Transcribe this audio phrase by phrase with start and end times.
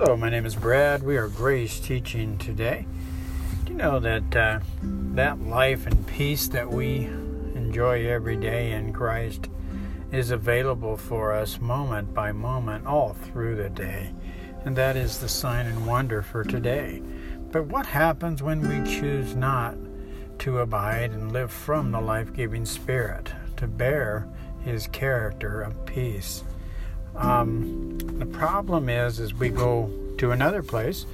[0.00, 1.02] Hello, my name is Brad.
[1.02, 2.86] We are Grace teaching today.
[3.66, 7.06] You know that uh, that life and peace that we
[7.56, 9.48] enjoy every day in Christ
[10.12, 14.14] is available for us moment by moment all through the day?
[14.64, 17.02] And that is the sign and wonder for today.
[17.50, 19.74] But what happens when we choose not
[20.38, 24.28] to abide and live from the life giving Spirit, to bear
[24.64, 26.44] His character of peace?
[27.18, 31.06] Um, the problem is, is we go to another place,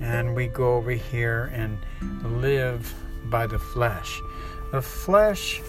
[0.00, 1.78] and we go over here and
[2.40, 2.94] live
[3.24, 4.20] by the flesh.
[4.72, 5.60] The flesh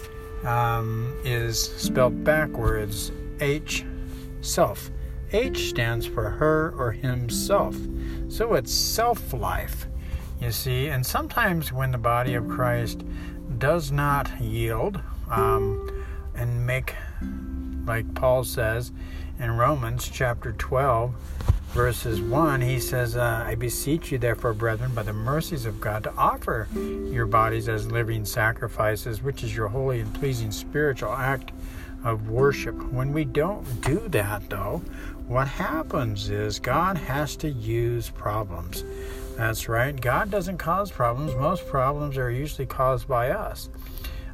[0.44, 3.84] um, is spelled backwards, H,
[4.40, 4.90] self.
[5.32, 7.76] H stands for her or himself.
[8.28, 9.86] So it's self life,
[10.40, 10.88] you see.
[10.88, 13.02] And sometimes when the body of Christ
[13.58, 15.00] does not yield
[15.30, 16.94] um, and make,
[17.86, 18.92] like Paul says,
[19.38, 21.14] in Romans chapter 12,
[21.72, 26.04] verses 1, he says, uh, I beseech you, therefore, brethren, by the mercies of God,
[26.04, 31.52] to offer your bodies as living sacrifices, which is your holy and pleasing spiritual act
[32.04, 32.74] of worship.
[32.92, 34.82] When we don't do that, though,
[35.26, 38.84] what happens is God has to use problems.
[39.36, 39.98] That's right.
[39.98, 41.34] God doesn't cause problems.
[41.36, 43.70] Most problems are usually caused by us.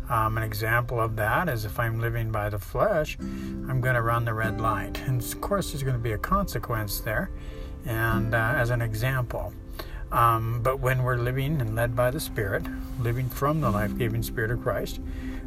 [0.09, 4.03] Um, an example of that is if I'm living by the flesh, I'm going to
[4.03, 5.01] run the red light.
[5.07, 7.31] And of course, there's going to be a consequence there.
[7.85, 9.53] And uh, as an example,
[10.13, 12.65] um, but when we're living and led by the Spirit,
[13.01, 15.01] living from the life giving Spirit of Christ,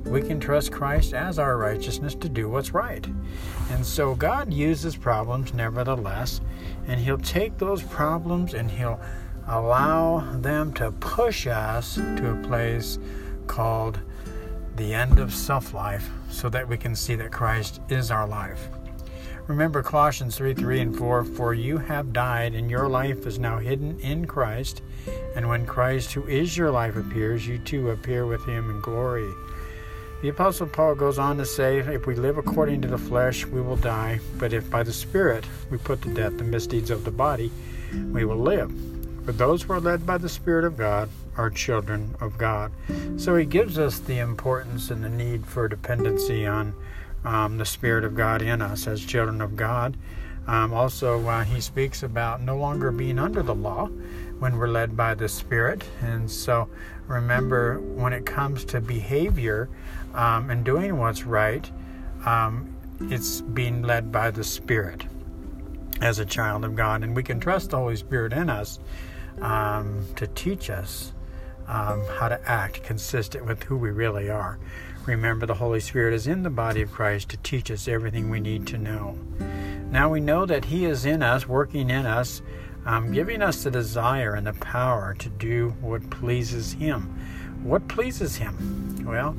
[0.06, 3.06] we can trust Christ as our righteousness to do what's right.
[3.70, 6.42] And so God uses problems nevertheless,
[6.88, 9.00] and He'll take those problems and He'll
[9.48, 13.00] allow them to push us to a place
[13.48, 14.00] called
[14.76, 18.70] the end of self life so that we can see that Christ is our life.
[19.48, 23.58] Remember Colossians 3 3 and 4 For you have died, and your life is now
[23.58, 24.84] hidden in Christ.
[25.36, 29.30] And when Christ, who is your life, appears, you too appear with him in glory.
[30.22, 33.62] The Apostle Paul goes on to say, If we live according to the flesh, we
[33.62, 34.20] will die.
[34.38, 37.52] But if by the Spirit we put to death the misdeeds of the body,
[38.12, 38.99] we will live.
[39.30, 41.08] For those who are led by the Spirit of God
[41.38, 42.72] are children of God.
[43.18, 46.74] So he gives us the importance and the need for dependency on
[47.24, 49.96] um, the Spirit of God in us as children of God.
[50.48, 53.86] Um, also, uh, he speaks about no longer being under the law
[54.40, 55.84] when we're led by the Spirit.
[56.02, 56.68] And so,
[57.06, 59.70] remember, when it comes to behavior
[60.16, 61.70] um, and doing what's right,
[62.26, 65.06] um, it's being led by the Spirit
[66.02, 67.04] as a child of God.
[67.04, 68.80] And we can trust the Holy Spirit in us
[69.42, 71.14] um, to teach us
[71.68, 74.60] um, how to act consistent with who we really are.
[75.06, 78.40] Remember, the Holy Spirit is in the body of Christ to teach us everything we
[78.40, 79.18] need to know.
[79.92, 82.42] Now we know that He is in us, working in us,
[82.86, 87.04] um, giving us the desire and the power to do what pleases Him.
[87.64, 89.04] What pleases Him?
[89.06, 89.36] Well,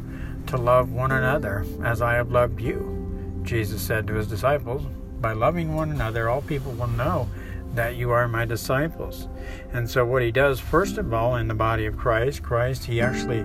[0.46, 3.40] to love one another as I have loved you.
[3.42, 4.82] Jesus said to His disciples,
[5.20, 7.28] By loving one another, all people will know
[7.74, 9.28] that you are my disciples.
[9.72, 13.00] And so, what he does, first of all, in the body of Christ, Christ, he
[13.00, 13.44] actually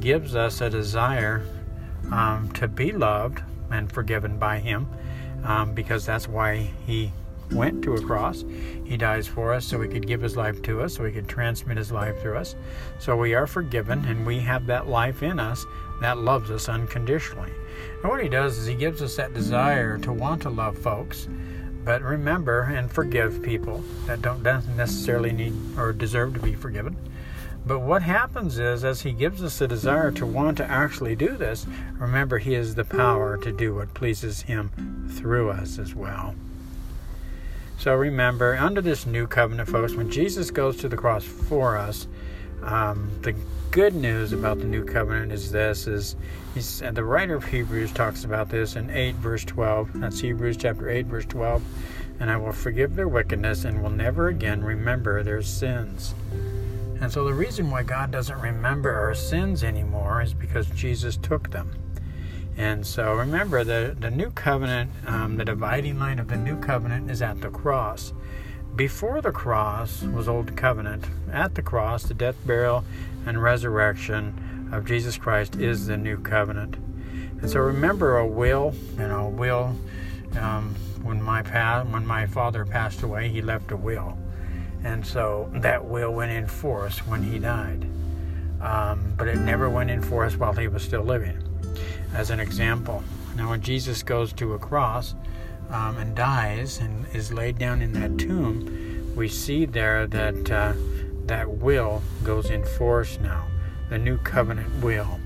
[0.00, 1.44] gives us a desire
[2.10, 4.86] um, to be loved and forgiven by him
[5.44, 7.12] um, because that's why he
[7.52, 8.44] went to a cross.
[8.84, 11.28] He dies for us so he could give his life to us, so he could
[11.28, 12.54] transmit his life through us.
[12.98, 15.64] So we are forgiven and we have that life in us
[16.00, 17.52] that loves us unconditionally.
[18.02, 21.28] And what he does is he gives us that desire to want to love folks
[21.84, 26.96] but remember and forgive people that don't necessarily need or deserve to be forgiven.
[27.66, 31.36] But what happens is, as He gives us the desire to want to actually do
[31.36, 31.66] this,
[31.98, 36.34] remember He has the power to do what pleases Him through us as well.
[37.78, 42.06] So remember, under this new covenant, folks, when Jesus goes to the cross for us,
[42.62, 43.34] um, the
[43.70, 46.16] good news about the new covenant is this: is
[46.54, 49.90] he's, the writer of Hebrews talks about this in eight verse twelve.
[49.94, 51.62] That's Hebrews chapter eight verse twelve.
[52.18, 56.14] And I will forgive their wickedness and will never again remember their sins.
[57.00, 61.50] And so the reason why God doesn't remember our sins anymore is because Jesus took
[61.50, 61.74] them.
[62.58, 67.10] And so remember, the, the new covenant, um, the dividing line of the new covenant
[67.10, 68.12] is at the cross.
[68.76, 71.04] Before the cross was Old Covenant.
[71.32, 72.84] At the cross, the death, burial,
[73.26, 76.76] and resurrection of Jesus Christ is the new covenant.
[77.40, 79.76] And so remember a will, you know, will.
[80.38, 84.16] Um, when my pa- when my father passed away, he left a will,
[84.84, 87.84] and so that will went in force when he died.
[88.60, 91.42] Um, but it never went in force while he was still living.
[92.14, 93.02] As an example,
[93.36, 95.14] now when Jesus goes to a cross,
[95.70, 100.72] um, and dies and is laid down in that tomb, we see there that uh,
[101.26, 103.46] that will goes in force now,
[103.88, 105.20] the new covenant will.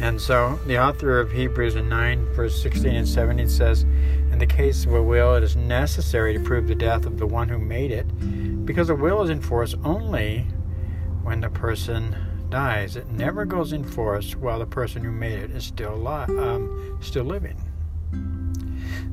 [0.00, 4.46] And so the author of Hebrews in 9, verse 16 and 17 says, In the
[4.46, 7.58] case of a will, it is necessary to prove the death of the one who
[7.58, 8.06] made it,
[8.66, 10.46] because a will is in force only
[11.22, 12.16] when the person
[12.48, 12.96] dies.
[12.96, 16.98] It never goes in force while the person who made it is still, li- um,
[17.00, 17.56] still living.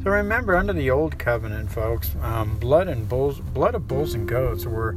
[0.03, 4.27] So remember, under the old covenant, folks, um, blood and bulls, blood of bulls and
[4.27, 4.95] goats were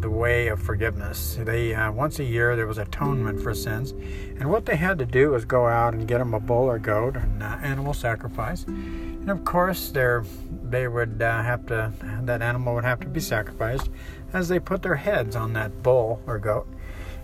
[0.00, 1.36] the way of forgiveness.
[1.38, 3.92] They uh, once a year there was atonement for sins,
[4.38, 6.78] and what they had to do was go out and get them a bull or
[6.78, 11.92] goat, an uh, animal sacrifice, and of course they would uh, have to
[12.22, 13.90] that animal would have to be sacrificed
[14.32, 16.66] as they put their heads on that bull or goat.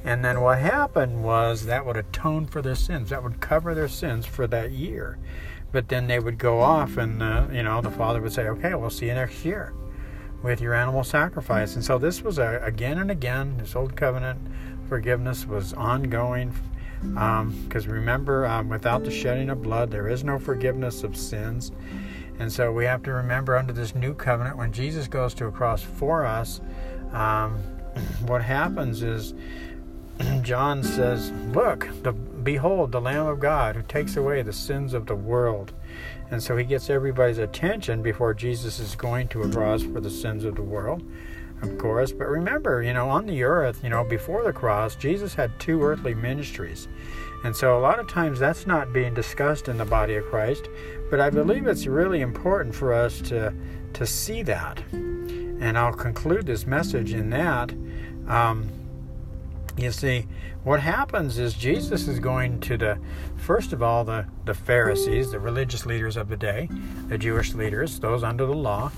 [0.04, 3.10] And then what happened was that would atone for their sins.
[3.10, 5.18] That would cover their sins for that year.
[5.72, 8.74] But then they would go off, and uh, you know the father would say, "Okay,
[8.74, 9.72] we'll see you next year."
[10.42, 11.74] with your animal sacrifice.
[11.74, 14.38] And so this was a, again and again, this old covenant
[14.88, 16.54] forgiveness was ongoing.
[17.00, 21.72] Because um, remember, um, without the shedding of blood, there is no forgiveness of sins.
[22.38, 25.50] And so we have to remember under this new covenant, when Jesus goes to a
[25.50, 26.60] cross for us,
[27.12, 27.54] um,
[28.26, 29.34] what happens is
[30.42, 32.14] John says, Look, the,
[32.46, 35.74] behold, the Lamb of God who takes away the sins of the world.
[36.30, 40.08] And so he gets everybody's attention before Jesus is going to a cross for the
[40.08, 41.02] sins of the world,
[41.60, 42.12] of course.
[42.12, 45.82] But remember, you know, on the earth, you know, before the cross, Jesus had two
[45.82, 46.88] earthly ministries.
[47.44, 50.68] And so a lot of times that's not being discussed in the body of Christ,
[51.10, 53.52] but I believe it's really important for us to
[53.92, 54.82] to see that.
[54.92, 57.72] And I'll conclude this message in that.
[58.28, 58.68] Um,
[59.76, 60.26] you see,
[60.64, 62.98] what happens is Jesus is going to the,
[63.36, 66.68] first of all, the, the Pharisees, the religious leaders of the day,
[67.08, 68.90] the Jewish leaders, those under the law.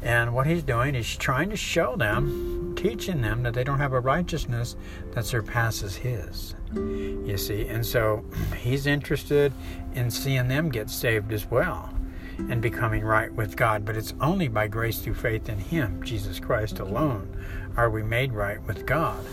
[0.00, 3.92] And what he's doing, is trying to show them, teaching them that they don't have
[3.92, 4.76] a righteousness
[5.12, 6.54] that surpasses his.
[6.72, 8.24] You see, and so
[8.56, 9.52] he's interested
[9.94, 11.92] in seeing them get saved as well
[12.50, 13.84] and becoming right with God.
[13.84, 17.36] But it's only by grace through faith in Him, Jesus Christ alone,
[17.76, 19.24] are we made right with God.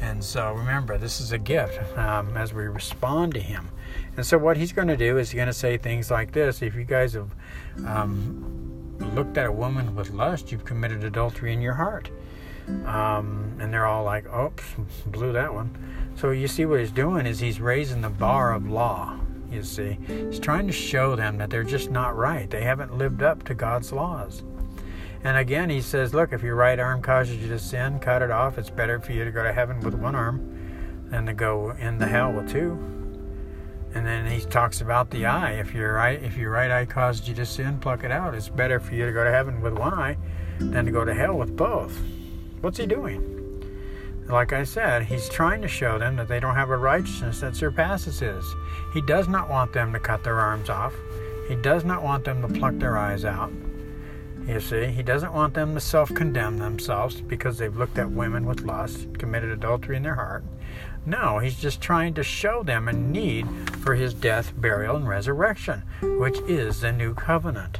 [0.00, 3.68] And so remember, this is a gift um, as we respond to Him.
[4.16, 6.62] And so what He's going to do is He's going to say things like this
[6.62, 7.30] If you guys have
[7.86, 12.10] um, looked at a woman with lust, you've committed adultery in your heart.
[12.86, 14.64] Um, and they're all like, oops,
[15.06, 15.76] blew that one.
[16.16, 19.18] So you see what He's doing is He's raising the bar of law.
[19.50, 22.48] You see, He's trying to show them that they're just not right.
[22.48, 24.44] They haven't lived up to God's laws.
[25.22, 28.30] And again, he says, look, if your right arm causes you to sin, cut it
[28.30, 28.56] off.
[28.56, 31.98] It's better for you to go to heaven with one arm than to go in
[31.98, 32.72] the hell with two.
[33.92, 35.52] And then he talks about the eye.
[35.52, 38.34] If your right, if your right eye caused you to sin, pluck it out.
[38.34, 40.16] It's better for you to go to heaven with one eye
[40.58, 41.98] than to go to hell with both.
[42.60, 43.36] What's he doing?
[44.28, 47.56] Like I said, he's trying to show them that they don't have a righteousness that
[47.56, 48.44] surpasses his.
[48.94, 50.94] He does not want them to cut their arms off.
[51.48, 53.50] He does not want them to pluck their eyes out.
[54.50, 58.46] You see, he doesn't want them to self condemn themselves because they've looked at women
[58.46, 60.42] with lust, committed adultery in their heart.
[61.06, 65.84] No, he's just trying to show them a need for his death, burial, and resurrection,
[66.02, 67.78] which is the new covenant.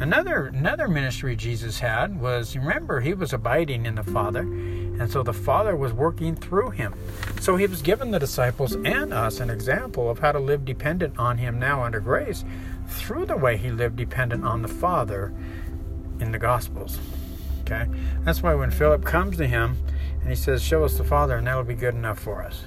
[0.00, 5.22] Another another ministry Jesus had was remember he was abiding in the Father, and so
[5.22, 6.94] the Father was working through him.
[7.40, 11.18] So he was giving the disciples and us an example of how to live dependent
[11.18, 12.44] on him now under grace
[12.86, 15.32] through the way he lived dependent on the Father
[16.20, 16.98] in the Gospels.
[17.62, 17.86] Okay?
[18.24, 19.76] That's why when Philip comes to him
[20.20, 22.62] and he says, Show us the Father, and that'll be good enough for us.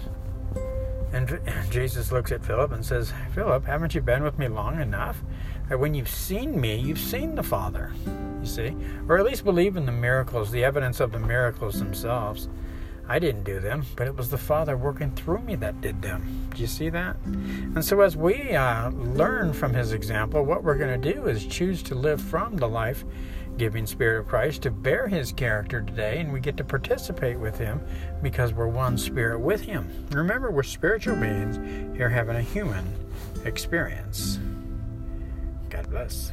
[1.13, 5.21] And Jesus looks at Philip and says, Philip, haven't you been with me long enough?
[5.69, 7.91] That when you've seen me, you've seen the Father.
[8.41, 8.75] You see?
[9.07, 12.49] Or at least believe in the miracles, the evidence of the miracles themselves.
[13.07, 16.49] I didn't do them, but it was the Father working through me that did them.
[16.55, 17.17] Do you see that?
[17.25, 21.45] And so, as we uh, learn from His example, what we're going to do is
[21.45, 23.03] choose to live from the life
[23.57, 27.57] giving Spirit of Christ to bear His character today, and we get to participate with
[27.57, 27.81] Him
[28.21, 29.89] because we're one Spirit with Him.
[30.11, 31.57] Remember, we're spiritual beings
[31.95, 32.85] here having a human
[33.45, 34.39] experience.
[35.69, 36.31] God bless.